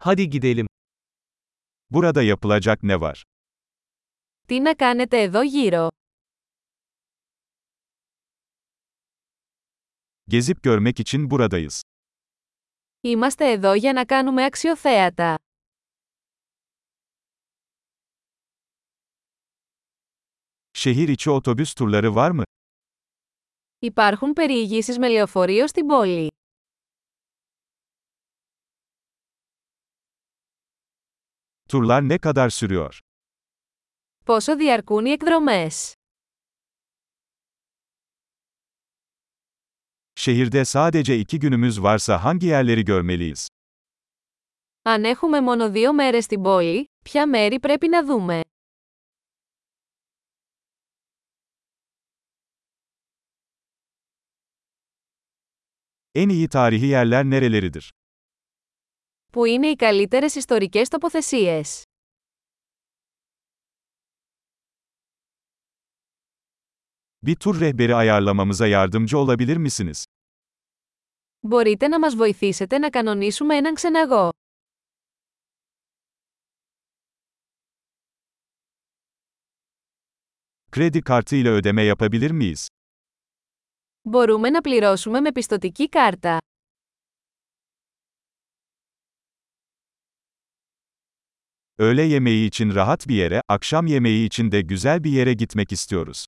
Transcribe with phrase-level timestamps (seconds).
[0.00, 0.66] Hadi gidelim.
[1.90, 3.22] Burada yapılacak ne var?
[4.48, 5.88] Τι να κάνετε εδώ γύρω.
[10.28, 11.82] Gezip görmek için buradayız.
[13.02, 15.36] Είμαστε εδώ για να κάνουμε αξιοθέατα.
[20.72, 22.42] Şehir içi otobüs turları var mı?
[23.78, 26.28] Υπάρχουν περιηγήσεις με λεωφορείο στην πόλη.
[31.69, 32.99] Turlar ne kadar sürüyor?
[34.25, 35.93] Πόσο διαρκούν οι εκδρομές.
[40.15, 43.47] Şehirde sadece iki günümüz varsa hangi yerleri görmeliyiz?
[44.85, 48.41] Αν έχουμε μόνο δύο μέρες στην πόλη, ποια μέρη πρέπει να δούμε.
[56.15, 57.93] En iyi tarihi yerler nereleridir?
[59.31, 61.83] Πού είναι οι καλύτερες ιστορικές τοποθεσίες.
[67.25, 70.03] Bir tur rehberi ayarlamamıza yardımcı olabilir misiniz?
[71.47, 74.29] Μπορείτε να μας βοηθήσετε να κανονίσουμε έναν ξεναγό.
[80.71, 82.67] Kredi kartı ile ödeme yapabilir miyiz?
[84.09, 86.37] Μπορούμε να πληρώσουμε με πιστοτική κάρτα.
[91.77, 96.25] Öğle yemeği için rahat bir yere, akşam yemeği için de güzel bir yere gitmek istiyoruz.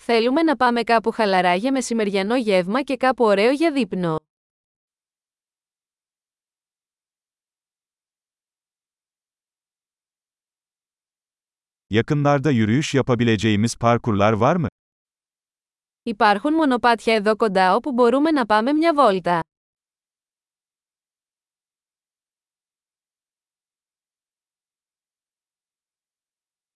[0.00, 4.18] Θέλουμε να πάμε κάπου χαλαρά για μεσημεριανό γεύμα και κάπου ωραίο για δείπνο.
[11.90, 14.68] Yakınlarda yürüyüş yapabileceğimiz parkurlar var mı?
[16.02, 19.42] Υπάρχουν μονοπάτια εδώ κοντά όπου μπορούμε να πάμε μια βόλτα.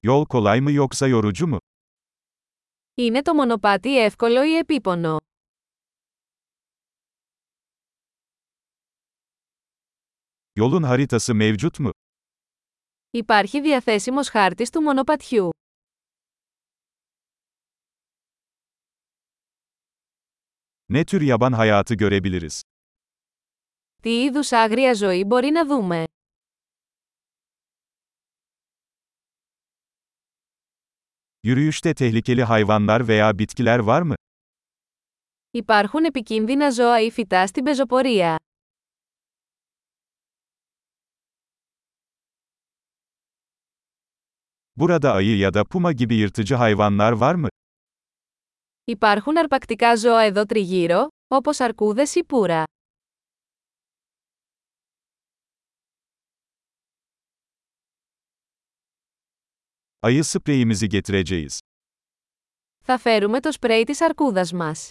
[0.08, 1.58] Yol kolay mı yoksa yorucu mu?
[2.96, 5.18] Είναι το μονοπάτι εύκολο ή επίπονο;
[10.56, 11.90] Yolun haritası mevcut mu?
[13.12, 15.50] Υπάρχει διαθέσιμος χάρτης του μονοπατιού.
[20.90, 22.60] Ne tür yaban hayatı görebiliriz?
[24.02, 26.04] Τι είδους άγρια ζωή μπορεί να δούμε;
[31.47, 34.15] Yürüyüşte tehlikeli hayvanlar veya bitkiler var mı?
[35.55, 38.39] Υπάρχουν επικίνδυνα ζώα ή φυτά στην πεζοπορία.
[44.77, 47.49] Burada ayı ya da puma gibi yırtıcı hayvanlar var mı?
[48.87, 52.65] Υπάρχουν αρπακτικά ζώα εδώ τριγύρω, όπως αρκούδες ή πουρα.
[60.00, 61.58] Ayı spreyimizi getireceğiz.
[62.84, 64.90] Θα φέρουμε το σπρέι της αρκούδας μας.